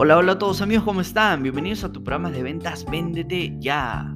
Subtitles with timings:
[0.00, 1.42] Hola, hola a todos amigos, ¿cómo están?
[1.42, 4.14] Bienvenidos a tu programa de ventas Véndete Ya.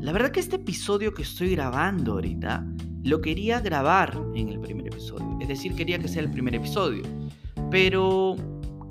[0.00, 2.66] La verdad que este episodio que estoy grabando ahorita
[3.02, 5.36] lo quería grabar en el primer episodio.
[5.38, 7.02] Es decir, quería que sea el primer episodio.
[7.70, 8.36] Pero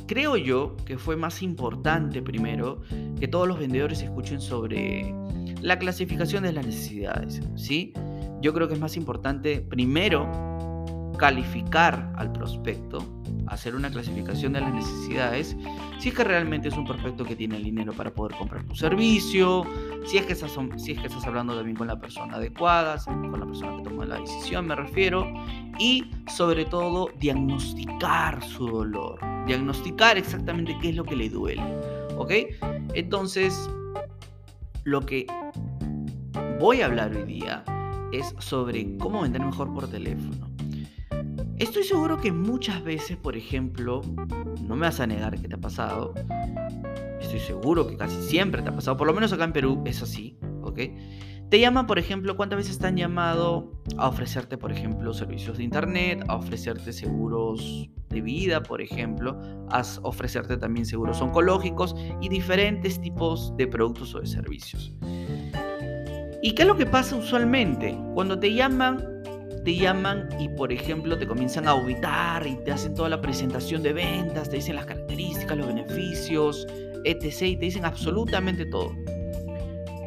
[0.06, 2.84] creo yo que fue más importante primero
[3.20, 5.12] que todos los vendedores escuchen sobre
[5.60, 7.42] la clasificación de las necesidades.
[7.56, 7.94] ¿sí?
[8.44, 10.30] Yo creo que es más importante primero
[11.18, 13.21] calificar al prospecto
[13.52, 15.58] hacer una clasificación de las necesidades,
[16.00, 18.76] si es que realmente es un prospecto que tiene el dinero para poder comprar tu
[18.76, 19.66] servicio,
[20.06, 23.38] si es que estás, si es que estás hablando también con la persona adecuada, con
[23.38, 25.28] la persona que tomó la decisión, me refiero,
[25.78, 31.64] y sobre todo diagnosticar su dolor, diagnosticar exactamente qué es lo que le duele,
[32.16, 32.32] ¿ok?
[32.94, 33.70] Entonces,
[34.86, 35.28] lo que
[36.58, 37.66] voy a hablar hoy día
[38.14, 40.51] es sobre cómo vender mejor por teléfono.
[41.62, 44.02] Estoy seguro que muchas veces, por ejemplo,
[44.64, 46.16] no me vas a negar que te ha pasado.
[47.22, 50.02] Estoy seguro que casi siempre te ha pasado, por lo menos acá en Perú es
[50.02, 50.80] así, ¿ok?
[51.52, 55.64] Te llaman, por ejemplo, ¿cuántas veces te han llamado a ofrecerte, por ejemplo, servicios de
[55.64, 59.40] internet, a ofrecerte seguros de vida, por ejemplo,
[59.70, 64.96] a ofrecerte también seguros oncológicos y diferentes tipos de productos o de servicios?
[66.42, 67.96] ¿Y qué es lo que pasa usualmente?
[68.16, 69.12] Cuando te llaman
[69.64, 73.84] te llaman y por ejemplo te comienzan a auditar y te hacen toda la presentación
[73.84, 76.68] de ventas, te dicen las características, los beneficios,
[77.06, 77.42] etc.
[77.42, 78.96] Y te dicen absolutamente todo.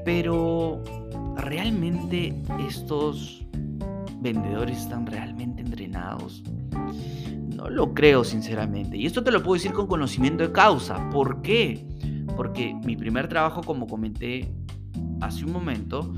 [0.04, 0.82] Pero
[1.36, 2.34] ¿realmente
[2.66, 3.44] estos
[4.20, 6.42] vendedores están realmente entrenados?
[7.54, 8.96] No lo creo sinceramente.
[8.96, 11.08] Y esto te lo puedo decir con conocimiento de causa.
[11.10, 11.86] ¿Por qué?
[12.36, 14.52] Porque mi primer trabajo, como comenté
[15.20, 16.12] hace un momento,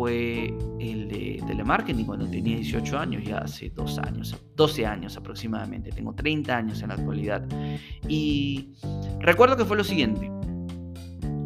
[0.00, 5.90] fue el de telemarketing cuando tenía 18 años, ya hace dos años, 12 años aproximadamente,
[5.90, 7.46] tengo 30 años en la actualidad.
[8.08, 8.70] Y
[9.18, 10.30] recuerdo que fue lo siguiente.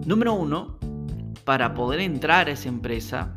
[0.06, 0.78] Número uno,
[1.42, 3.34] para poder entrar a esa empresa,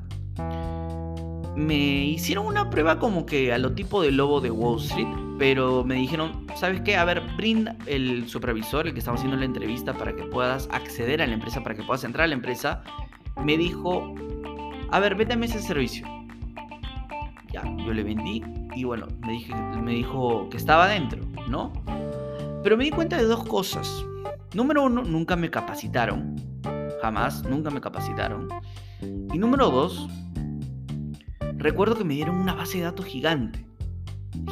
[1.55, 5.07] me hicieron una prueba como que a lo tipo de lobo de Wall Street,
[5.39, 6.95] pero me dijeron, ¿sabes qué?
[6.95, 11.23] A ver, brinda el supervisor, el que estaba haciendo la entrevista para que puedas acceder
[11.23, 12.83] a la empresa, para que puedas entrar a la empresa,
[13.43, 14.13] me dijo,
[14.91, 16.07] a ver, véndeme ese servicio.
[17.51, 18.43] Ya, yo le vendí
[18.75, 19.53] y bueno, me, dije,
[19.87, 21.73] dijo que estaba dentro, ¿no?
[22.63, 24.05] Pero me di cuenta de dos cosas.
[24.53, 26.35] Número uno, nunca me capacitaron.
[27.01, 28.49] Jamás, nunca me capacitaron.
[29.01, 30.07] Y número dos,
[31.57, 33.65] recuerdo que me dieron una base de datos gigante.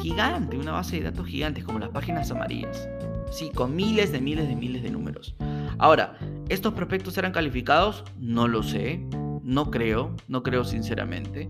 [0.00, 2.88] Gigante, una base de datos gigantes como las páginas amarillas.
[3.30, 5.34] Sí, con miles de miles de miles de números.
[5.78, 8.04] Ahora, ¿estos prospectos eran calificados?
[8.18, 9.06] No lo sé.
[9.46, 11.48] No creo, no creo sinceramente.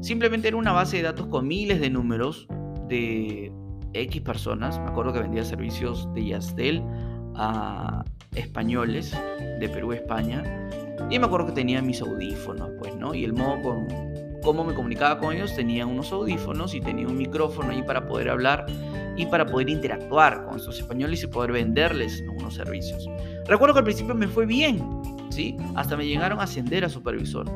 [0.00, 2.46] Simplemente era una base de datos con miles de números
[2.88, 3.52] de
[3.94, 4.78] X personas.
[4.78, 6.84] Me acuerdo que vendía servicios de Yastel
[7.34, 8.04] a
[8.36, 9.12] españoles
[9.58, 10.44] de Perú, España.
[11.10, 13.12] Y me acuerdo que tenía mis audífonos, pues, ¿no?
[13.12, 13.88] Y el modo con
[14.46, 18.30] cómo me comunicaba con ellos, tenía unos audífonos y tenía un micrófono ahí para poder
[18.30, 18.64] hablar
[19.16, 23.10] y para poder interactuar con esos españoles y poder venderles unos servicios.
[23.48, 24.80] Recuerdo que al principio me fue bien,
[25.30, 25.56] ¿sí?
[25.74, 27.50] Hasta me llegaron a ascender a supervisor.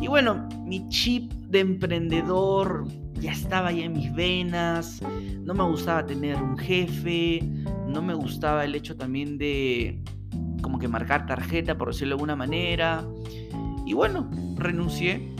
[0.00, 2.88] Y bueno, mi chip de emprendedor
[3.20, 5.00] ya estaba ya en mis venas,
[5.44, 7.44] no me gustaba tener un jefe,
[7.86, 10.02] no me gustaba el hecho también de
[10.62, 13.04] como que marcar tarjeta, por decirlo de alguna manera.
[13.86, 15.37] Y bueno, renuncié,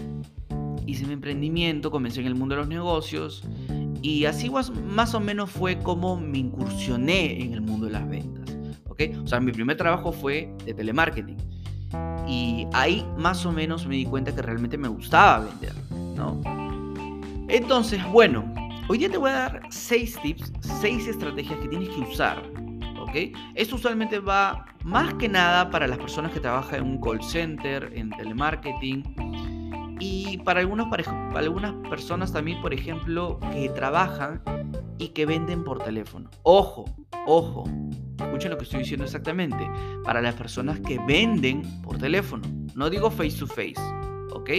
[0.88, 3.44] hice mi emprendimiento, comencé en el mundo de los negocios
[4.00, 8.56] y así más o menos fue como me incursioné en el mundo de las ventas.
[8.88, 9.02] ¿ok?
[9.22, 11.36] O sea, mi primer trabajo fue de telemarketing.
[12.26, 15.74] Y ahí más o menos me di cuenta que realmente me gustaba vender,
[16.14, 16.40] ¿no?
[17.48, 18.44] Entonces, bueno,
[18.88, 22.42] hoy día te voy a dar seis tips, seis estrategias que tienes que usar,
[23.00, 23.34] ¿ok?
[23.54, 27.90] Esto usualmente va más que nada para las personas que trabajan en un call center,
[27.94, 29.02] en telemarketing,
[30.00, 34.42] y para, algunos, para algunas personas también, por ejemplo, que trabajan
[34.98, 36.30] y que venden por teléfono.
[36.42, 36.84] Ojo,
[37.26, 37.64] ojo,
[38.18, 39.58] escuchen lo que estoy diciendo exactamente.
[40.04, 42.42] Para las personas que venden por teléfono.
[42.74, 43.80] No digo face to face,
[44.32, 44.50] ¿ok?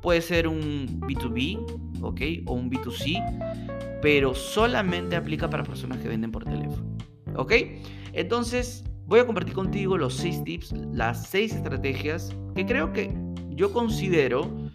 [0.00, 2.20] Puede ser un B2B, ¿ok?
[2.46, 6.96] O un B2C, pero solamente aplica para personas que venden por teléfono,
[7.36, 7.52] ¿ok?
[8.12, 13.16] Entonces, voy a compartir contigo los seis tips, las seis estrategias que creo que
[13.50, 14.67] yo considero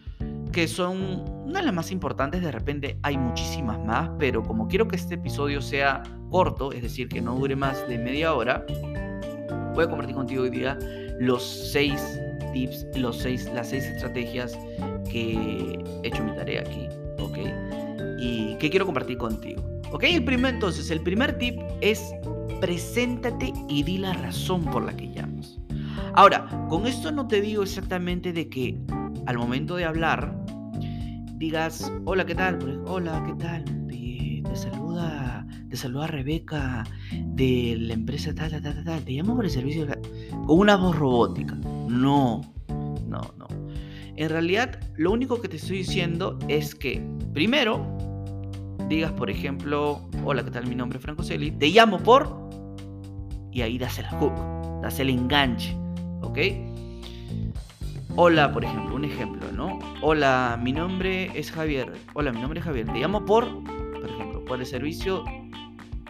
[0.53, 4.87] que son una de las más importantes, de repente hay muchísimas más, pero como quiero
[4.87, 8.63] que este episodio sea corto, es decir, que no dure más de media hora,
[9.73, 10.77] voy a compartir contigo hoy día
[11.19, 12.19] los seis
[12.53, 14.57] tips, los seis, las seis estrategias
[15.09, 16.87] que he hecho mi tarea aquí,
[17.19, 17.37] ¿ok?
[18.19, 19.61] Y que quiero compartir contigo.
[19.91, 20.03] ¿Ok?
[20.03, 22.13] El primer, entonces, el primer tip es
[22.61, 25.59] preséntate y di la razón por la que llamas.
[26.13, 28.77] Ahora, con esto no te digo exactamente de que
[29.25, 30.42] al momento de hablar
[31.37, 32.81] digas, hola, ¿qué tal?
[32.85, 33.63] Hola, ¿qué tal?
[33.87, 39.03] Te, saluda, te saluda Rebeca de la empresa tal, tal, tal, tal.
[39.03, 39.87] Te llamo por el servicio
[40.45, 41.55] con una voz robótica.
[41.55, 42.41] No,
[43.07, 43.47] no, no.
[44.15, 47.01] En realidad, lo único que te estoy diciendo es que,
[47.33, 47.97] primero,
[48.87, 50.67] digas, por ejemplo, hola, ¿qué tal?
[50.67, 52.43] Mi nombre es Franco Celi, te llamo por...
[53.51, 54.33] Y ahí das el hook,
[54.81, 55.75] das el enganche,
[56.21, 56.39] ¿ok?
[58.15, 59.42] Hola, por ejemplo, un ejemplo.
[60.05, 61.93] Hola, mi nombre es Javier.
[62.13, 62.85] Hola, mi nombre es Javier.
[62.87, 65.23] Te llamo por, por ejemplo, por el servicio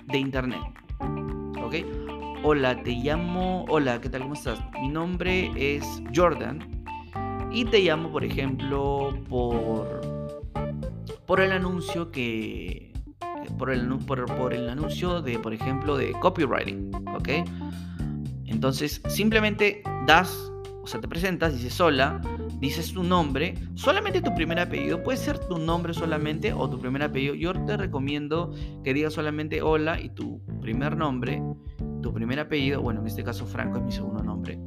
[0.06, 0.62] de internet.
[1.64, 1.76] ¿Ok?
[2.44, 3.66] Hola, te llamo...
[3.70, 4.24] Hola, ¿qué tal?
[4.24, 4.60] ¿Cómo estás?
[4.82, 6.84] Mi nombre es Jordan.
[7.52, 10.02] Y te llamo, por ejemplo, por...
[11.28, 12.94] Por el anuncio que...
[13.60, 16.90] Por el, por, por el anuncio de, por ejemplo, de copywriting.
[17.14, 17.30] ¿Ok?
[18.48, 20.50] Entonces, simplemente das
[20.84, 22.20] o sea, te presentas, dices hola,
[22.64, 27.04] dices tu nombre, solamente tu primer apellido, puede ser tu nombre solamente o tu primer
[27.04, 27.36] apellido.
[27.36, 28.54] Yo te recomiendo
[28.86, 31.44] que digas solamente hola y tu primer nombre,
[32.02, 34.58] tu primer apellido, bueno, en este caso Franco es mi segundo nombre.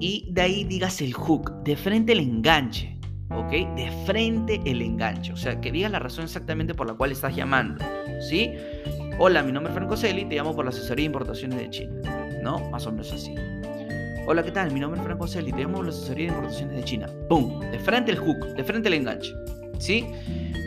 [0.00, 2.98] Y de ahí digas el hook, de frente el enganche,
[3.30, 3.50] ¿ok?
[3.76, 7.36] De frente el enganche, o sea, que digas la razón exactamente por la cual estás
[7.36, 7.84] llamando,
[8.26, 8.52] ¿sí?
[9.18, 12.00] Hola, mi nombre es Franco Celi, te llamo por la asesoría de importaciones de China,
[12.42, 12.70] ¿no?
[12.70, 13.34] Más o menos así.
[14.28, 14.72] Hola, ¿qué tal?
[14.72, 17.06] Mi nombre es Franco Celi, tenemos la asesoría de importaciones de China.
[17.28, 17.60] ¡Pum!
[17.60, 19.32] De frente el hook, de frente el enganche.
[19.78, 20.04] ¿Sí?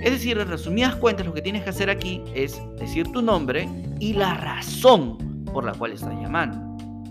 [0.02, 3.68] Es decir, en resumidas cuentas, lo que tienes que hacer aquí es decir tu nombre
[4.00, 6.58] y la razón por la cual estás llamando.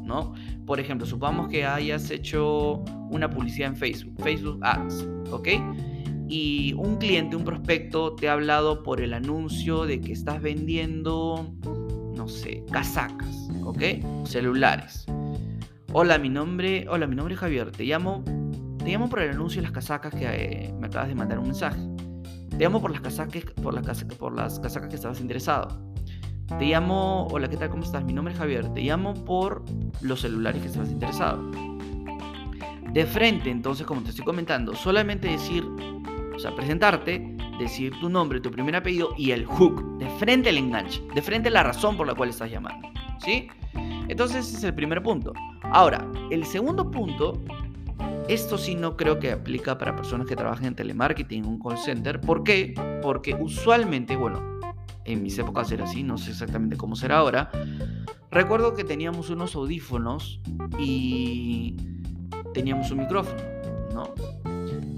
[0.03, 0.33] ¿No?
[0.65, 5.49] Por ejemplo, supongamos que hayas hecho una publicidad en Facebook, Facebook Ads, ¿ok?
[6.31, 11.55] Y un cliente, un prospecto, te ha hablado por el anuncio de que estás vendiendo,
[12.17, 13.83] no sé, casacas, ¿ok?
[14.25, 15.05] Celulares.
[15.95, 17.73] Hola, mi nombre, hola, mi nombre es Javier.
[17.73, 18.23] Te llamo,
[18.79, 21.47] te llamo por el anuncio de las casacas que eh, me acabas de mandar un
[21.47, 21.81] mensaje.
[22.51, 25.81] Te llamo por las casacas, por las, casacas, por las casacas que estabas interesado.
[26.59, 27.71] Te llamo, hola, ¿qué tal?
[27.71, 28.05] ¿Cómo estás?
[28.05, 28.69] Mi nombre es Javier.
[28.75, 29.65] Te llamo por
[30.03, 31.51] los celulares que estabas interesado.
[32.93, 35.65] De frente, entonces, como te estoy comentando, solamente decir,
[36.35, 39.97] o sea, presentarte, decir tu nombre, tu primer apellido y el hook.
[39.97, 41.03] De frente el enganche.
[41.15, 42.89] De frente la razón por la cual estás llamando.
[43.25, 43.49] ¿Sí?
[44.09, 45.33] Entonces ese es el primer punto.
[45.63, 47.41] Ahora, el segundo punto,
[48.29, 52.21] esto sí no creo que aplica para personas que trabajan en telemarketing, un call center.
[52.21, 52.75] ¿Por qué?
[53.03, 54.61] Porque usualmente, bueno,
[55.05, 57.51] en mis épocas era así, no sé exactamente cómo será ahora.
[58.31, 60.41] Recuerdo que teníamos unos audífonos
[60.79, 61.77] y
[62.53, 63.43] teníamos un micrófono,
[63.95, 64.15] ¿no?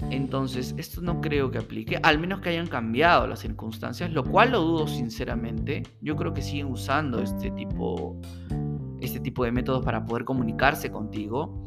[0.09, 4.51] Entonces, esto no creo que aplique, al menos que hayan cambiado las circunstancias, lo cual
[4.51, 5.83] lo dudo sinceramente.
[6.01, 8.19] Yo creo que siguen usando este tipo
[9.01, 11.65] este tipo de métodos para poder comunicarse contigo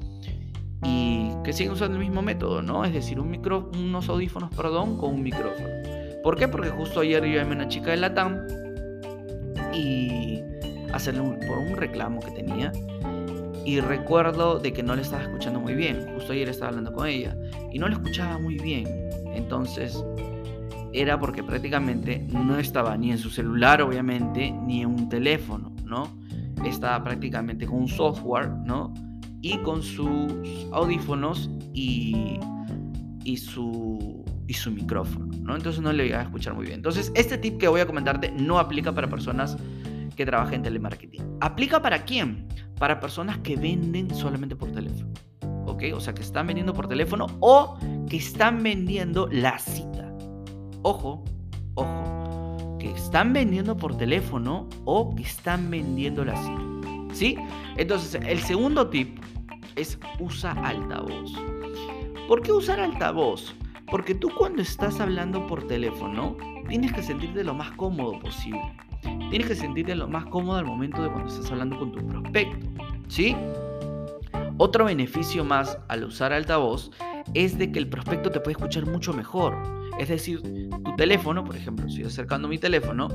[0.82, 2.84] y que siguen usando el mismo método, ¿no?
[2.84, 5.68] Es decir, un micro, unos audífonos, perdón, con un micrófono.
[6.22, 6.48] ¿Por qué?
[6.48, 8.38] Porque justo ayer yo llamé a una chica de Latam
[9.74, 10.40] y
[10.92, 12.72] hacerle por un reclamo que tenía
[13.64, 16.06] y recuerdo de que no le estaba escuchando muy bien.
[16.14, 17.36] Justo ayer estaba hablando con ella
[17.72, 18.86] y no le escuchaba muy bien.
[19.34, 20.02] Entonces
[20.92, 26.08] era porque prácticamente no estaba ni en su celular, obviamente, ni en un teléfono, ¿no?
[26.68, 28.92] Está prácticamente con un software, ¿no?
[29.40, 30.32] Y con sus
[30.72, 32.38] audífonos y,
[33.24, 35.56] y, su, y su micrófono, ¿no?
[35.56, 36.76] Entonces no le iba a escuchar muy bien.
[36.76, 39.56] Entonces, este tip que voy a comentarte no aplica para personas
[40.16, 41.38] que trabajen en telemarketing.
[41.40, 42.46] ¿Aplica para quién?
[42.78, 45.12] Para personas que venden solamente por teléfono.
[45.66, 45.84] ¿Ok?
[45.94, 47.78] O sea, que están vendiendo por teléfono o
[48.08, 50.12] que están vendiendo la cita.
[50.82, 51.24] Ojo,
[52.94, 56.62] están vendiendo por teléfono o que están vendiendo la cita.
[57.12, 57.36] ¿Sí?
[57.76, 59.18] Entonces, el segundo tip
[59.76, 61.32] es usa altavoz.
[62.28, 63.54] ¿Por qué usar altavoz?
[63.90, 66.36] Porque tú cuando estás hablando por teléfono,
[66.68, 68.62] tienes que sentirte lo más cómodo posible.
[69.02, 72.66] Tienes que sentirte lo más cómodo al momento de cuando estás hablando con tu prospecto.
[73.08, 73.36] ¿Sí?
[74.56, 76.90] Otro beneficio más al usar altavoz
[77.34, 79.54] es de que el prospecto te puede escuchar mucho mejor.
[79.98, 83.08] Es decir, tu teléfono, por ejemplo, estoy acercando mi teléfono,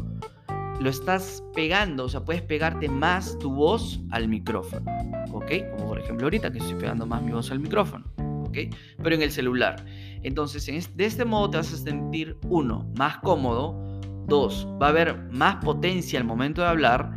[0.79, 4.85] lo estás pegando, o sea, puedes pegarte más tu voz al micrófono,
[5.33, 5.51] ¿ok?
[5.71, 8.05] Como por ejemplo ahorita que estoy pegando más mi voz al micrófono,
[8.45, 8.57] ¿ok?
[9.03, 9.85] Pero en el celular.
[10.23, 15.17] Entonces, de este modo te vas a sentir, uno, más cómodo, dos, va a haber
[15.31, 17.11] más potencia al momento de hablar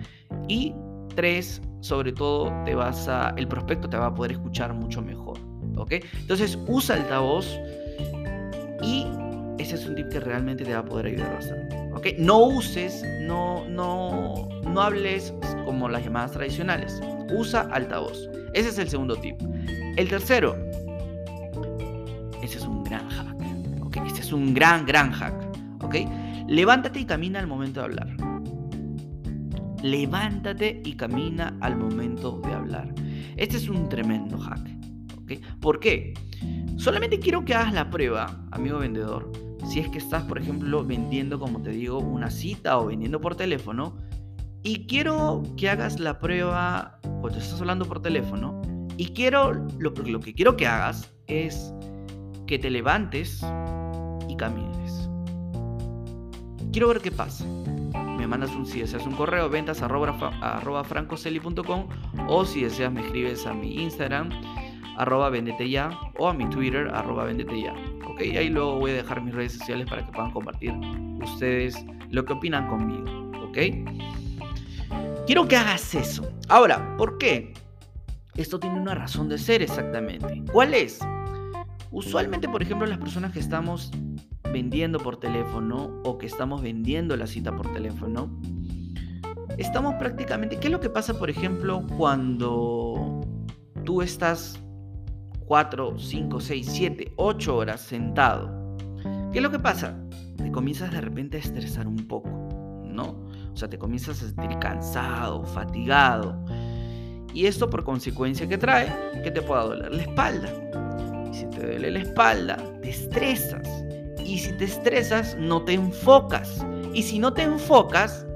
[0.48, 0.74] y
[1.14, 5.38] tres, sobre todo, te vas a, el prospecto te va a poder escuchar mucho mejor,
[5.76, 5.92] ¿ok?
[6.20, 7.46] Entonces, usa altavoz
[8.82, 9.06] y
[9.58, 11.76] ese es un tip que realmente te va a poder ayudar bastante.
[11.92, 12.06] ¿Ok?
[12.18, 17.00] No uses, no, no, no hables como las llamadas tradicionales.
[17.34, 18.28] Usa altavoz.
[18.54, 19.36] Ese es el segundo tip.
[19.96, 20.56] El tercero,
[22.42, 23.36] ese es un gran hack.
[23.82, 23.96] ¿ok?
[24.06, 25.34] Este es un gran, gran hack.
[25.82, 25.96] ¿ok?
[26.48, 28.08] Levántate y camina al momento de hablar.
[29.82, 32.92] Levántate y camina al momento de hablar.
[33.36, 34.66] Este es un tremendo hack.
[35.22, 35.32] ¿ok?
[35.60, 36.14] ¿Por qué?
[36.76, 39.30] Solamente quiero que hagas la prueba, amigo vendedor.
[39.66, 43.36] Si es que estás, por ejemplo, vendiendo, como te digo, una cita o vendiendo por
[43.36, 43.96] teléfono.
[44.62, 48.60] Y quiero que hagas la prueba cuando estás hablando por teléfono.
[48.96, 51.72] Y quiero, lo, que quiero que hagas es
[52.46, 53.44] que te levantes
[54.28, 55.08] y camines.
[56.72, 57.44] Quiero ver qué pasa.
[58.16, 61.88] Me mandas un, si deseas un correo, ventas arroba, francoseli.com
[62.28, 64.30] o si deseas me escribes a mi Instagram
[64.96, 67.74] arroba vendete ya o a mi Twitter arroba vendete ya.
[68.12, 70.70] Ok, ahí luego voy a dejar mis redes sociales para que puedan compartir
[71.22, 73.30] ustedes lo que opinan conmigo.
[73.48, 73.58] Ok.
[75.24, 76.30] Quiero que hagas eso.
[76.50, 77.54] Ahora, ¿por qué?
[78.34, 80.44] Esto tiene una razón de ser exactamente.
[80.52, 80.98] ¿Cuál es?
[81.90, 83.90] Usualmente, por ejemplo, las personas que estamos
[84.52, 88.38] vendiendo por teléfono o que estamos vendiendo la cita por teléfono,
[89.56, 90.58] estamos prácticamente...
[90.58, 93.22] ¿Qué es lo que pasa, por ejemplo, cuando
[93.84, 94.60] tú estás
[95.46, 98.76] 4, 5, 6, 7, 8 horas sentado?
[99.32, 99.96] ¿Qué es lo que pasa?
[100.36, 102.28] Te comienzas de repente a estresar un poco,
[102.84, 103.16] ¿no?
[103.52, 106.44] O sea, te comienzas a sentir cansado, fatigado.
[107.34, 110.50] Y esto por consecuencia que trae que te pueda doler la espalda
[111.32, 113.66] si te duele la espalda, te estresas.
[114.24, 116.64] Y si te estresas, no te enfocas.
[116.94, 118.26] Y si no te enfocas,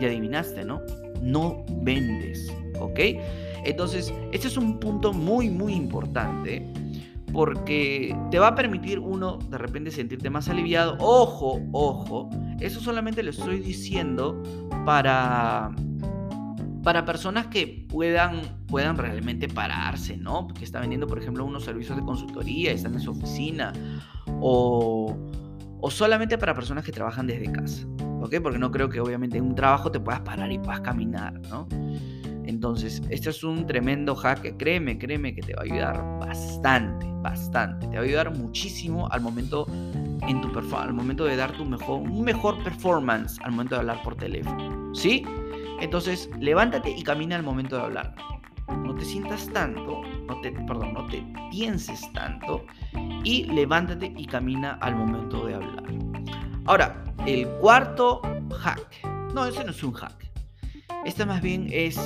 [0.00, 0.82] ya adivinaste, ¿no?
[1.20, 3.00] No vendes, ¿ok?
[3.66, 6.72] Entonces, este es un punto muy, muy importante
[7.32, 10.96] porque te va a permitir uno de repente sentirte más aliviado.
[11.00, 12.30] Ojo, ojo,
[12.60, 14.42] eso solamente lo estoy diciendo
[14.86, 15.74] para
[16.86, 20.46] para personas que puedan, puedan realmente pararse, ¿no?
[20.46, 23.72] Que está vendiendo, por ejemplo, unos servicios de consultoría, están en su oficina,
[24.40, 25.16] o,
[25.80, 27.84] o solamente para personas que trabajan desde casa,
[28.20, 28.36] ¿ok?
[28.40, 31.66] Porque no creo que obviamente en un trabajo te puedas parar y puedas caminar, ¿no?
[32.46, 37.86] Entonces, este es un tremendo hack, créeme, créeme que te va a ayudar bastante, bastante.
[37.88, 39.66] Te va a ayudar muchísimo al momento,
[40.28, 44.16] en tu al momento de dar tu mejor, mejor performance al momento de hablar por
[44.16, 45.24] teléfono, ¿sí?
[45.80, 48.14] Entonces, levántate y camina al momento de hablar.
[48.68, 52.64] No te sientas tanto, no te, perdón, no te pienses tanto
[53.24, 55.84] y levántate y camina al momento de hablar.
[56.64, 58.20] Ahora, el cuarto
[58.58, 59.04] hack.
[59.34, 60.25] No, ese no es un hack.
[61.06, 61.96] Este más bien es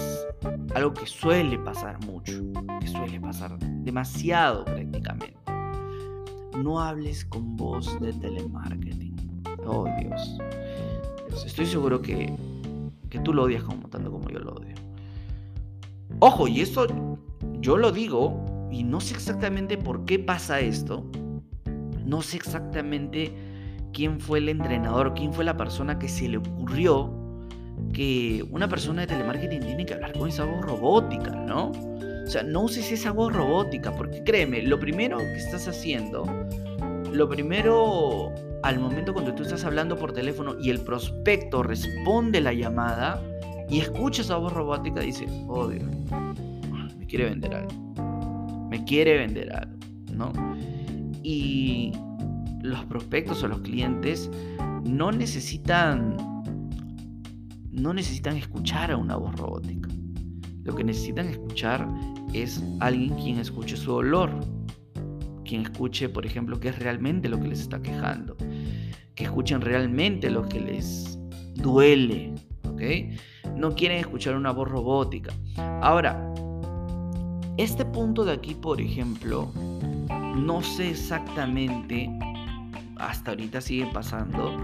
[0.74, 2.34] algo que suele pasar mucho,
[2.80, 5.38] que suele pasar demasiado prácticamente.
[6.62, 9.16] No hables con voz de telemarketing.
[9.66, 10.38] Oh Dios.
[11.46, 12.30] Estoy seguro que
[13.08, 14.74] que tú lo odias como tanto como yo lo odio.
[16.18, 16.86] Ojo, y esto
[17.60, 21.06] yo lo digo y no sé exactamente por qué pasa esto.
[22.04, 23.32] No sé exactamente
[23.94, 27.19] quién fue el entrenador, quién fue la persona que se le ocurrió
[27.92, 31.72] que una persona de telemarketing tiene que hablar con esa voz robótica, ¿no?
[32.24, 36.24] O sea, no uses esa voz robótica, porque créeme, lo primero que estás haciendo,
[37.12, 38.32] lo primero
[38.62, 43.20] al momento cuando tú estás hablando por teléfono y el prospecto responde la llamada
[43.68, 45.84] y escucha esa voz robótica, dice, oh Dios,
[46.98, 47.70] me quiere vender algo.
[48.68, 49.76] Me quiere vender algo,
[50.12, 50.32] ¿no?
[51.22, 51.92] Y
[52.62, 54.30] los prospectos o los clientes
[54.84, 56.16] no necesitan
[57.80, 59.88] no necesitan escuchar a una voz robótica.
[60.62, 61.88] Lo que necesitan escuchar
[62.34, 64.30] es alguien quien escuche su olor,
[65.44, 68.36] quien escuche, por ejemplo, qué es realmente lo que les está quejando,
[69.14, 71.18] que escuchen realmente lo que les
[71.54, 72.34] duele,
[72.64, 72.82] ¿ok?
[73.56, 75.32] No quieren escuchar una voz robótica.
[75.82, 76.32] Ahora,
[77.56, 79.50] este punto de aquí, por ejemplo,
[80.36, 82.10] no sé exactamente,
[82.96, 84.54] hasta ahorita sigue pasando,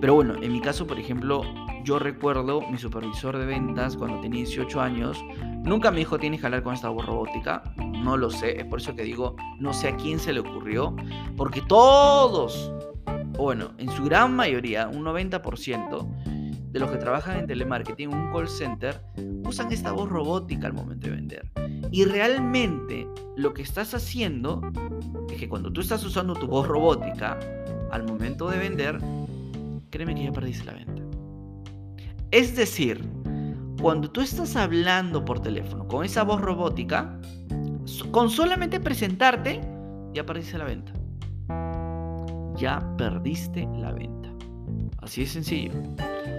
[0.00, 1.42] pero bueno, en mi caso, por ejemplo,
[1.86, 5.24] yo recuerdo mi supervisor de ventas cuando tenía 18 años,
[5.62, 8.80] nunca me dijo tienes que hablar con esta voz robótica, no lo sé, es por
[8.80, 10.96] eso que digo, no sé a quién se le ocurrió,
[11.36, 12.72] porque todos,
[13.38, 16.08] bueno, en su gran mayoría, un 90%
[16.72, 19.00] de los que trabajan en telemarketing, un call center,
[19.44, 21.52] usan esta voz robótica al momento de vender.
[21.92, 24.60] Y realmente lo que estás haciendo
[25.30, 27.38] es que cuando tú estás usando tu voz robótica
[27.92, 28.98] al momento de vender,
[29.90, 30.95] créeme que ya perdiste la venta.
[32.36, 33.02] Es decir,
[33.80, 37.18] cuando tú estás hablando por teléfono con esa voz robótica,
[38.10, 39.62] con solamente presentarte,
[40.12, 40.92] ya perdiste la venta.
[42.58, 44.28] Ya perdiste la venta.
[44.98, 45.72] Así de sencillo.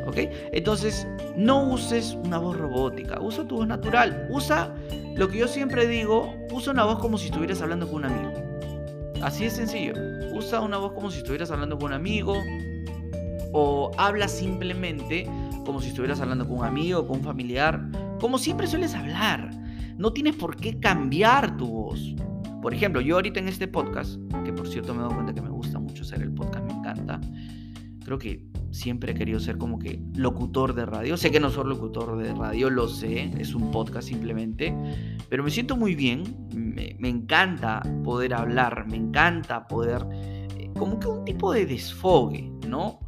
[0.05, 0.17] ¿Ok?
[0.53, 4.27] Entonces, no uses una voz robótica, usa tu voz natural.
[4.29, 4.75] Usa
[5.15, 8.33] lo que yo siempre digo, usa una voz como si estuvieras hablando con un amigo.
[9.23, 9.95] Así de sencillo.
[10.35, 12.35] Usa una voz como si estuvieras hablando con un amigo.
[13.51, 15.27] O habla simplemente
[15.67, 17.91] como si estuvieras hablando con un amigo, con un familiar.
[18.21, 19.51] Como siempre sueles hablar.
[19.97, 22.15] No tienes por qué cambiar tu voz.
[22.62, 25.50] Por ejemplo, yo ahorita en este podcast, que por cierto me he cuenta que me
[25.50, 27.19] gusta mucho hacer el podcast, me encanta.
[28.05, 31.17] Creo que siempre he querido ser como que locutor de radio.
[31.17, 34.74] Sé que no soy locutor de radio, lo sé, es un podcast simplemente,
[35.27, 36.24] pero me siento muy bien,
[36.55, 43.00] me, encanta poder hablar, me encanta poder, eh, como que un tipo de desfogue, ¿no?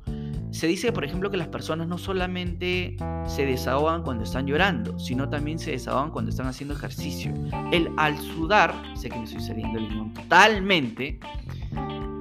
[0.52, 5.30] Se dice, por ejemplo, que las personas no solamente se desahogan cuando están llorando, sino
[5.30, 7.34] también se desahogan cuando están haciendo ejercicio.
[7.72, 11.20] El al sudar, sé que me estoy saliendo el guion totalmente,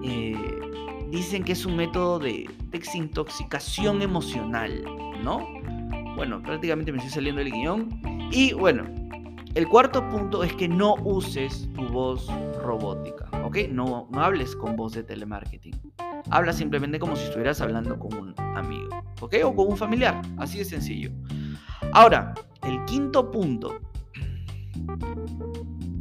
[0.05, 0.37] eh,
[1.11, 4.85] dicen que es un método de desintoxicación emocional,
[5.23, 5.47] ¿no?
[6.17, 7.89] Bueno, prácticamente me estoy saliendo del guion.
[8.31, 8.85] Y bueno,
[9.55, 12.29] el cuarto punto es que no uses tu voz
[12.63, 13.59] robótica, ¿ok?
[13.71, 15.75] No, no hables con voz de telemarketing.
[16.31, 19.37] Habla simplemente como si estuvieras hablando con un amigo, ¿ok?
[19.45, 21.11] O con un familiar, así de sencillo.
[21.93, 22.35] Ahora,
[22.67, 23.79] el quinto punto.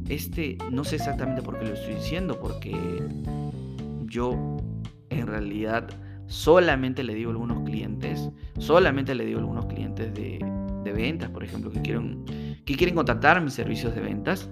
[0.10, 2.74] Este no sé exactamente por qué lo estoy diciendo, porque
[4.06, 4.58] yo
[5.10, 5.90] en realidad
[6.28, 10.40] solamente le digo a algunos clientes, solamente le digo a algunos clientes de,
[10.94, 12.24] ventas, por ejemplo, que quieren,
[12.68, 14.48] que quieren contratar mis servicios de ventas,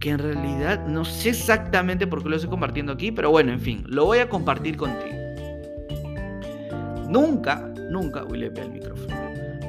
[0.00, 3.60] que en realidad no sé exactamente por qué lo estoy compartiendo aquí, pero bueno, en
[3.60, 5.16] fin, lo voy a compartir contigo.
[7.08, 9.14] Nunca, nunca, uy, le el micrófono,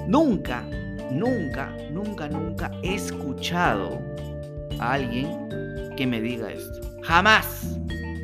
[0.07, 0.63] nunca,
[1.11, 4.01] nunca, nunca, nunca he escuchado
[4.79, 5.27] a alguien
[5.95, 6.79] que me diga esto.
[7.03, 7.77] Jamás,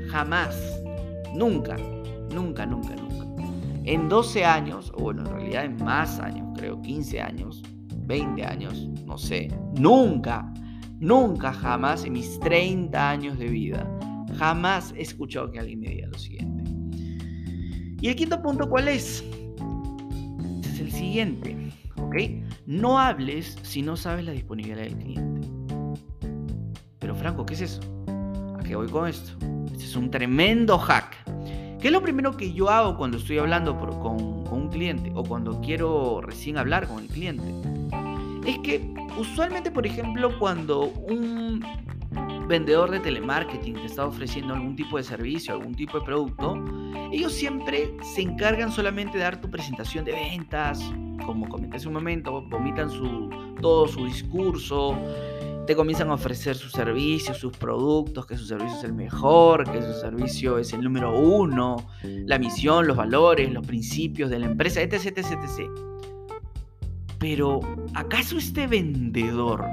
[0.09, 0.75] jamás
[1.35, 1.75] Nunca,
[2.33, 3.43] nunca, nunca, nunca.
[3.83, 7.61] En 12 años, o bueno, en realidad en más años, creo, 15 años,
[8.05, 10.53] 20 años, no sé, nunca,
[10.99, 13.89] nunca jamás en mis 30 años de vida,
[14.37, 16.63] jamás he escuchado que alguien me diga lo siguiente.
[18.01, 19.23] Y el quinto punto, ¿cuál es?
[20.63, 22.15] Es el siguiente, ¿ok?
[22.67, 25.47] No hables si no sabes la disponibilidad del cliente.
[26.99, 27.81] Pero Franco, ¿qué es eso?
[28.57, 29.33] ¿A qué voy con esto?
[29.71, 31.15] Este es un tremendo hack.
[31.79, 35.61] ¿Qué es lo primero que yo hago cuando estoy hablando con, un cliente o cuando
[35.61, 37.43] quiero recién hablar con el cliente?
[38.45, 41.63] Es que usualmente, por ejemplo, cuando un
[42.47, 46.63] vendedor de telemarketing te está ofreciendo algún tipo de servicio, algún tipo de producto,
[47.11, 50.79] ellos siempre se encargan solamente de dar tu presentación de ventas,
[51.25, 52.89] como comenté hace un momento, vomitan
[53.61, 54.95] todo su discurso,
[55.65, 59.81] te comienzan a ofrecer sus servicios, sus productos, que su servicio es el mejor, que
[59.81, 64.81] su servicio es el número uno, la misión, los valores, los principios de la empresa,
[64.81, 65.94] etc, etc, etc.
[67.27, 67.59] Pero,
[67.95, 69.65] ¿acaso este vendedor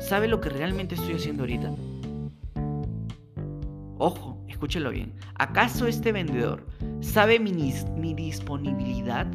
[0.00, 1.70] sabe lo que realmente estoy haciendo ahorita?
[3.98, 5.12] Ojo, escúchelo bien.
[5.34, 6.66] ¿Acaso este vendedor
[7.00, 9.26] sabe mi, mi disponibilidad?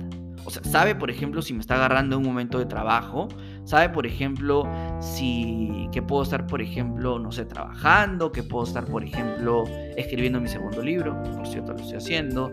[0.46, 3.28] O sea, sabe, por ejemplo, si me está agarrando un momento de trabajo,
[3.66, 4.68] sabe, por ejemplo,
[5.00, 10.42] si que puedo estar, por ejemplo, no sé, trabajando, que puedo estar, por ejemplo, escribiendo
[10.42, 12.52] mi segundo libro, por cierto lo estoy haciendo,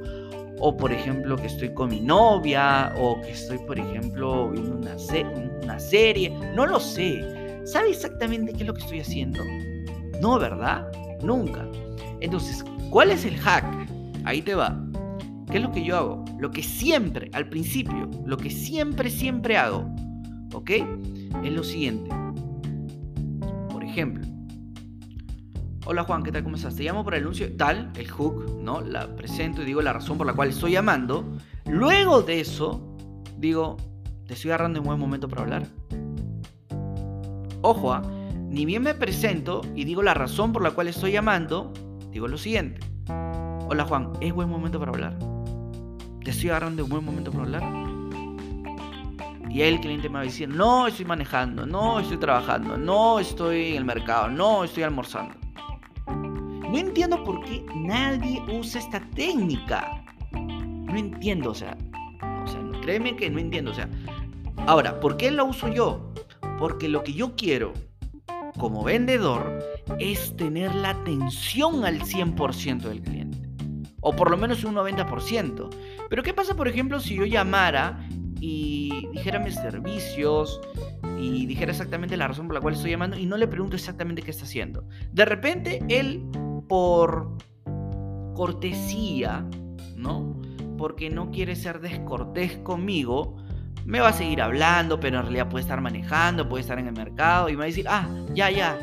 [0.61, 5.79] o por ejemplo, que estoy con mi novia, o que estoy, por ejemplo, viendo una,
[5.79, 7.25] serie, no lo sé.
[7.65, 9.43] ¿Sabe exactamente qué es lo que estoy haciendo?
[10.21, 10.87] No, ¿verdad?
[11.23, 11.67] Nunca.
[12.21, 13.65] Entonces, ¿cuál es el hack?
[14.25, 14.79] Ahí te va.
[15.51, 16.25] ¿Qué es lo que yo hago?
[16.39, 19.87] Lo que siempre, al principio, lo que siempre, siempre hago,
[20.53, 20.71] ¿ok?
[21.43, 22.11] Es lo siguiente.
[23.71, 24.27] Por ejemplo,
[25.91, 26.45] hola Juan, ¿qué tal?
[26.45, 26.77] ¿Cómo estás?
[26.77, 28.81] Te llamo por el anuncio tal, el hook, ¿no?
[28.81, 31.25] La presento y digo la razón por la cual estoy llamando.
[31.67, 32.97] Luego de eso,
[33.37, 33.77] digo,
[34.25, 35.67] te estoy agarrando en buen momento para hablar.
[37.63, 38.03] Ojo, ¿ah?
[38.49, 41.73] ni bien me presento y digo la razón por la cual estoy llamando,
[42.13, 42.87] digo lo siguiente.
[43.67, 45.19] Hola Juan, ¿es buen momento para hablar?
[46.23, 47.63] te estoy agarrando un buen momento para hablar.
[49.51, 53.79] Y el cliente me va a no estoy manejando, no estoy trabajando, no estoy en
[53.79, 55.40] el mercado, no estoy almorzando.
[56.71, 60.05] No entiendo por qué nadie usa esta técnica.
[60.33, 61.77] No entiendo, o sea,
[62.45, 63.89] o sea, créeme que no entiendo, o sea.
[64.67, 66.13] Ahora, ¿por qué la uso yo?
[66.59, 67.73] Porque lo que yo quiero
[68.59, 69.59] como vendedor
[69.99, 73.39] es tener la atención al 100% del cliente.
[74.01, 75.69] O por lo menos un 90%.
[76.09, 78.07] Pero ¿qué pasa, por ejemplo, si yo llamara
[78.41, 80.61] y dijera mis servicios
[81.19, 84.23] y dijera exactamente la razón por la cual estoy llamando y no le pregunto exactamente
[84.23, 84.87] qué está haciendo?
[85.13, 86.23] De repente, él,
[86.71, 87.37] por
[88.37, 89.45] cortesía,
[89.97, 90.41] ¿no?
[90.79, 93.37] porque no quiere ser descortés conmigo,
[93.85, 96.95] me va a seguir hablando, pero en realidad puede estar manejando, puede estar en el
[96.95, 98.79] mercado y me va a decir, ah, ya, ya,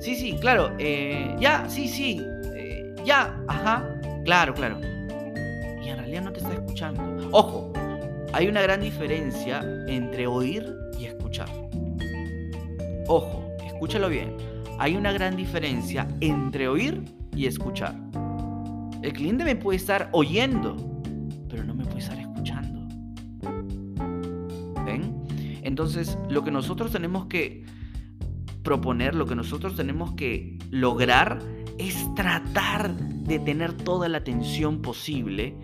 [0.00, 2.22] sí, sí, claro, eh, ya, sí, sí,
[2.54, 3.86] eh, ya, ajá,
[4.24, 4.78] claro, claro.
[5.84, 7.28] Y en realidad no te está escuchando.
[7.32, 7.72] Ojo,
[8.32, 11.48] hay una gran diferencia entre oír y escuchar.
[13.08, 14.36] Ojo, escúchalo bien.
[14.78, 17.02] Hay una gran diferencia entre oír
[17.34, 17.94] y escuchar.
[19.02, 20.76] El cliente me puede estar oyendo,
[21.48, 22.86] pero no me puede estar escuchando.
[24.84, 25.22] ¿Ven?
[25.62, 27.64] Entonces, lo que nosotros tenemos que
[28.62, 31.40] proponer, lo que nosotros tenemos que lograr
[31.78, 35.56] es tratar de tener toda la atención posible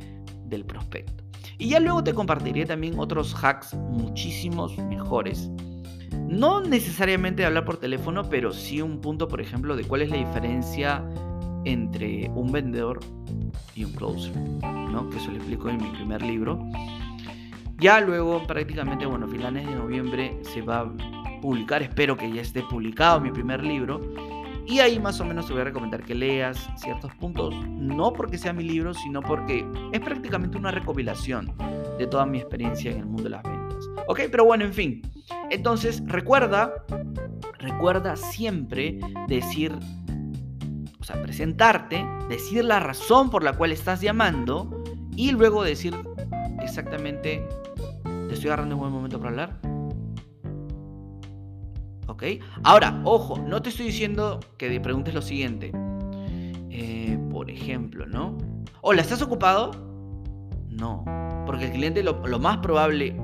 [0.46, 1.24] del prospecto.
[1.59, 5.50] Y ya luego te compartiré también otros hacks muchísimos mejores.
[6.28, 10.16] No necesariamente hablar por teléfono, pero sí un punto, por ejemplo, de cuál es la
[10.16, 11.04] diferencia
[11.64, 13.01] entre un vendedor
[13.75, 15.09] y un closer, ¿no?
[15.11, 16.59] Que eso lo explico en mi primer libro.
[17.79, 22.62] Ya luego, prácticamente, bueno, finales de noviembre se va a publicar, espero que ya esté
[22.62, 24.01] publicado mi primer libro.
[24.66, 28.37] Y ahí más o menos te voy a recomendar que leas ciertos puntos, no porque
[28.37, 31.55] sea mi libro, sino porque es prácticamente una recopilación
[31.99, 33.88] de toda mi experiencia en el mundo de las ventas.
[34.09, 35.03] Ok, pero bueno, en fin.
[35.51, 36.73] Entonces, recuerda,
[37.59, 39.73] recuerda siempre decir,
[41.09, 44.83] sea, presentarte, decir la razón por la cual estás llamando
[45.16, 45.94] y luego decir
[46.62, 47.47] exactamente,
[48.29, 49.79] te estoy agarrando un buen momento para hablar
[52.64, 55.73] Ahora, ojo, no te estoy diciendo que preguntes lo siguiente.
[56.71, 58.37] Eh, por ejemplo, ¿no?
[58.81, 59.71] Hola, ¿estás ocupado?
[60.68, 61.05] No,
[61.47, 63.16] porque el cliente lo, más probable,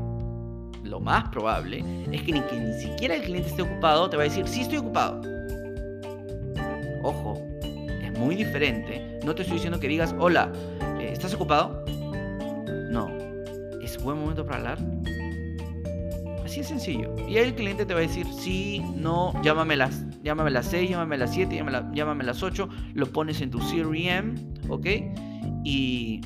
[0.82, 4.22] lo más probable es que ni, que ni siquiera el cliente esté ocupado, te va
[4.22, 5.20] a decir, sí estoy ocupado.
[7.02, 7.43] Ojo,
[8.24, 9.20] muy diferente.
[9.24, 10.50] No te estoy diciendo que digas, hola,
[10.98, 11.84] eh, ¿estás ocupado?
[12.90, 13.10] No.
[13.82, 14.78] ¿Es buen momento para hablar?
[16.44, 17.14] Así es sencillo.
[17.28, 20.90] Y ahí el cliente te va a decir, sí, no, llámame las, llámame las 6,
[20.90, 24.34] llámame las 7, llámame, las 8, lo pones en tu CRM,
[24.68, 24.86] ¿ok?
[25.64, 26.20] Y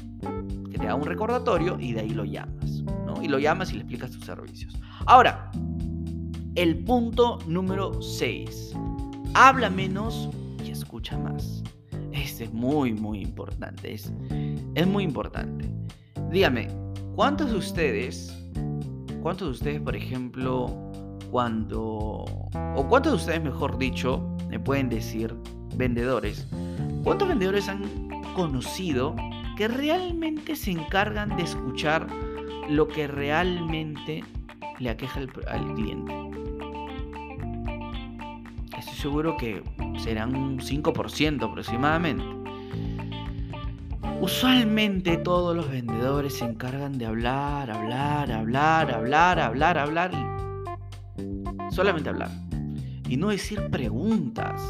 [0.70, 3.20] te haga un recordatorio y de ahí lo llamas, ¿no?
[3.22, 4.78] Y lo llamas y le explicas tus servicios.
[5.06, 5.50] Ahora,
[6.54, 8.74] el punto número 6.
[9.34, 10.28] Habla menos
[10.64, 11.62] y escucha más.
[12.22, 13.94] Este es muy, muy importante.
[13.94, 14.12] Es,
[14.74, 15.70] es muy importante.
[16.30, 16.68] Dígame,
[17.14, 18.38] ¿cuántos de ustedes
[19.22, 20.66] ¿Cuántos de ustedes, por ejemplo,
[21.30, 22.24] cuando,
[22.76, 25.34] o cuántos de ustedes, mejor dicho, me pueden decir,
[25.74, 26.46] vendedores,
[27.02, 27.82] cuántos vendedores han
[28.34, 29.16] conocido
[29.56, 32.06] que realmente se encargan de escuchar
[32.68, 34.22] lo que realmente
[34.78, 36.27] le aqueja al, cliente?
[39.00, 39.62] Seguro que
[39.98, 42.24] serán un 5% aproximadamente.
[44.20, 50.38] Usualmente todos los vendedores se encargan de hablar, hablar, hablar, hablar, hablar, hablar
[51.70, 52.30] solamente hablar.
[53.08, 54.60] Y no decir preguntas,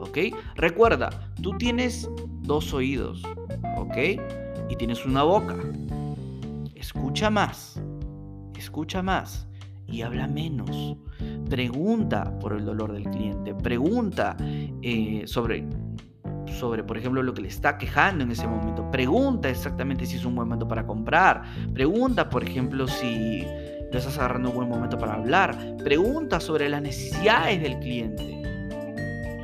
[0.00, 0.18] ¿ok?
[0.56, 2.10] Recuerda, tú tienes
[2.42, 3.22] dos oídos,
[3.76, 3.96] ¿ok?
[4.68, 5.56] Y tienes una boca.
[6.74, 7.80] Escucha más,
[8.56, 9.46] escucha más
[9.88, 10.96] y habla menos.
[11.48, 14.36] Pregunta por el dolor del cliente, pregunta
[14.82, 15.64] eh, sobre
[16.58, 18.90] sobre, por ejemplo, lo que le está quejando en ese momento.
[18.90, 21.42] Pregunta exactamente si es un buen momento para comprar.
[21.74, 23.44] Pregunta, por ejemplo, si
[23.92, 25.76] lo estás agarrando un buen momento para hablar.
[25.82, 28.42] Pregunta sobre las necesidades del cliente.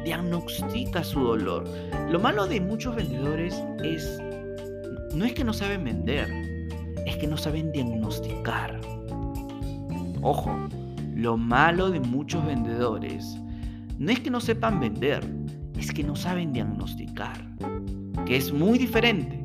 [0.04, 1.64] Diagnostica su dolor.
[2.10, 4.18] Lo malo de muchos vendedores es,
[5.14, 6.28] no es que no saben vender,
[7.06, 8.80] es que no saben diagnosticar.
[10.22, 10.56] Ojo,
[11.14, 13.38] lo malo de muchos vendedores
[13.98, 15.24] no es que no sepan vender,
[15.76, 17.44] es que no saben diagnosticar,
[18.24, 19.44] que es muy diferente.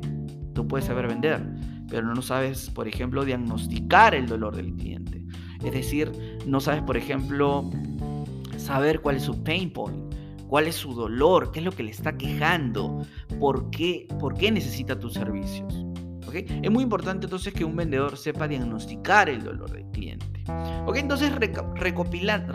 [0.54, 1.44] Tú puedes saber vender,
[1.88, 5.24] pero no sabes, por ejemplo, diagnosticar el dolor del cliente.
[5.64, 6.12] Es decir,
[6.46, 7.68] no sabes, por ejemplo,
[8.56, 10.14] saber cuál es su pain point,
[10.46, 13.04] cuál es su dolor, qué es lo que le está quejando,
[13.40, 15.87] por qué, por qué necesita tus servicios.
[16.34, 20.44] Es muy importante entonces que un vendedor sepa diagnosticar el dolor del cliente.
[20.86, 21.02] ¿Okay?
[21.02, 22.52] Entonces, recopilando,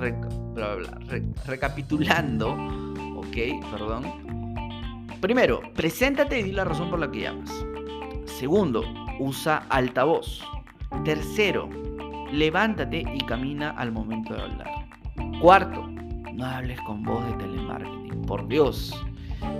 [1.45, 2.51] recapitulando,
[3.17, 4.03] ok, perdón.
[5.21, 7.65] Primero, preséntate y di la razón por la que llamas.
[8.25, 8.83] Segundo,
[9.19, 10.41] usa altavoz.
[11.05, 11.69] Tercero,
[12.31, 14.67] levántate y camina al momento de hablar.
[15.41, 15.87] Cuarto,
[16.33, 18.93] no hables con voz de telemarketing, por Dios.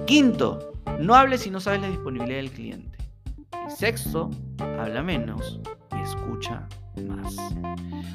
[0.06, 2.93] Quinto, no hables si no sabes la disponibilidad del cliente.
[3.70, 5.60] Sexto, habla menos
[5.96, 6.68] y escucha
[7.08, 7.36] más.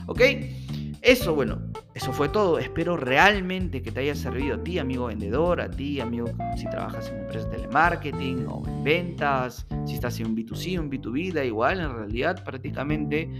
[0.07, 0.21] ¿Ok?
[1.03, 1.61] Eso, bueno,
[1.95, 2.59] eso fue todo.
[2.59, 7.09] Espero realmente que te haya servido a ti, amigo vendedor, a ti, amigo, si trabajas
[7.11, 11.45] en empresas de telemarketing o en ventas, si estás en un B2C, un B2B, da
[11.45, 13.31] igual, en realidad prácticamente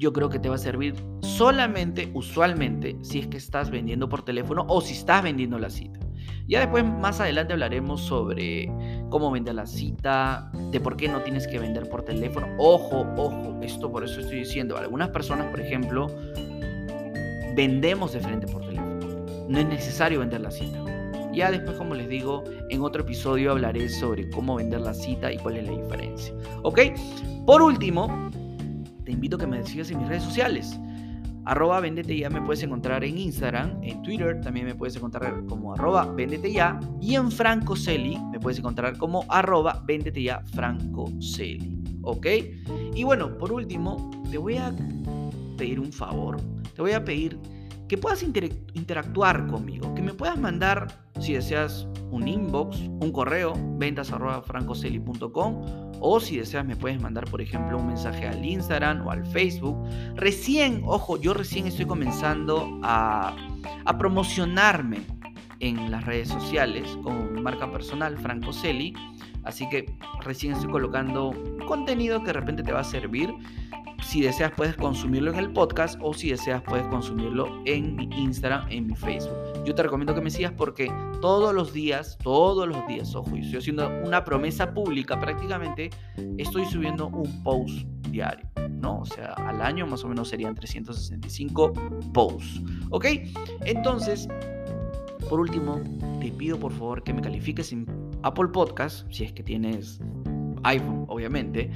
[0.00, 4.24] yo creo que te va a servir solamente, usualmente, si es que estás vendiendo por
[4.24, 6.00] teléfono o si estás vendiendo la cita.
[6.50, 8.68] Ya después, más adelante, hablaremos sobre
[9.08, 12.48] cómo vender la cita, de por qué no tienes que vender por teléfono.
[12.58, 14.76] Ojo, ojo, esto por eso estoy diciendo.
[14.76, 16.08] Algunas personas, por ejemplo,
[17.54, 18.98] vendemos de frente por teléfono.
[19.48, 20.84] No es necesario vender la cita.
[21.32, 25.38] Ya después, como les digo, en otro episodio hablaré sobre cómo vender la cita y
[25.38, 26.34] cuál es la diferencia.
[26.64, 26.80] ¿Ok?
[27.46, 28.28] Por último,
[29.04, 30.80] te invito a que me sigas en mis redes sociales.
[31.50, 35.74] Arroba Vendete Ya me puedes encontrar en Instagram, en Twitter también me puedes encontrar como
[35.74, 41.10] arroba Vendete Ya y en Franco Celi me puedes encontrar como arroba Vendete Ya Franco
[41.20, 41.82] Celi.
[42.02, 42.26] ¿Ok?
[42.94, 44.72] Y bueno, por último, te voy a
[45.58, 46.40] pedir un favor.
[46.76, 47.36] Te voy a pedir
[47.90, 50.86] que puedas interactuar conmigo, que me puedas mandar,
[51.18, 54.12] si deseas, un inbox, un correo, ventas
[55.98, 59.76] o si deseas me puedes mandar, por ejemplo, un mensaje al Instagram o al Facebook.
[60.14, 63.34] Recién, ojo, yo recién estoy comenzando a,
[63.84, 65.00] a promocionarme
[65.58, 68.94] en las redes sociales con marca personal, Franco Celi.
[69.42, 71.34] Así que recién estoy colocando
[71.66, 73.34] contenido que de repente te va a servir
[74.02, 78.66] si deseas puedes consumirlo en el podcast o si deseas puedes consumirlo en mi Instagram,
[78.70, 79.36] en mi Facebook.
[79.64, 83.40] Yo te recomiendo que me sigas porque todos los días, todos los días, ojo, y
[83.40, 85.90] estoy haciendo una promesa pública prácticamente,
[86.38, 89.00] estoy subiendo un post diario, ¿no?
[89.00, 91.72] O sea, al año más o menos serían 365
[92.12, 93.06] posts, ¿ok?
[93.64, 94.28] Entonces,
[95.28, 95.80] por último,
[96.20, 97.86] te pido por favor que me califiques en
[98.22, 100.00] Apple Podcast, si es que tienes
[100.64, 101.70] iPhone, obviamente.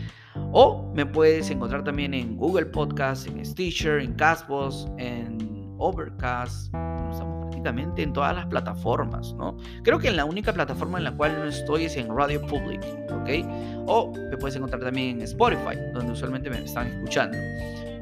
[0.52, 5.38] O me puedes encontrar también en Google Podcast, en Stitcher, en Castbox, en
[5.78, 6.74] Overcast.
[7.10, 9.56] Estamos prácticamente en todas las plataformas, ¿no?
[9.82, 13.84] Creo que la única plataforma en la cual no estoy es en Radio Public, ¿ok?
[13.86, 17.38] O me puedes encontrar también en Spotify, donde usualmente me están escuchando.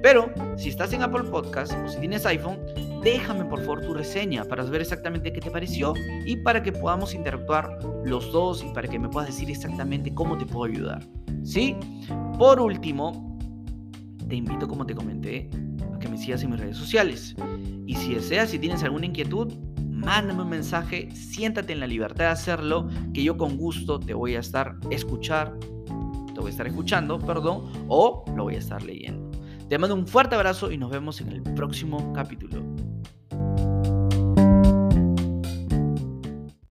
[0.02, 2.58] Pero si estás en Apple Podcast o si tienes iPhone,
[3.02, 5.94] déjame por favor tu reseña para saber exactamente qué te pareció
[6.26, 10.36] y para que podamos interactuar los dos y para que me puedas decir exactamente cómo
[10.36, 11.06] te puedo ayudar.
[11.44, 11.76] ¿Sí?
[12.36, 13.38] Por último,
[14.28, 15.48] te invito, como te comenté,
[15.94, 17.36] a que me sigas en mis redes sociales.
[17.86, 19.52] Y si deseas, si tienes alguna inquietud,
[19.88, 24.34] mándame un mensaje, siéntate en la libertad de hacerlo, que yo con gusto te voy
[24.34, 25.56] a estar escuchar,
[26.34, 29.31] te voy a estar escuchando, perdón, o lo voy a estar leyendo.
[29.72, 32.62] Te mando un fuerte abrazo y nos vemos en el próximo capítulo.